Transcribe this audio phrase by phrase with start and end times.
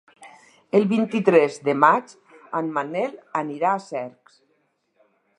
[0.77, 2.15] El vint-i-tres de maig
[2.59, 3.13] en Manel
[3.43, 4.39] anirà a Cercs.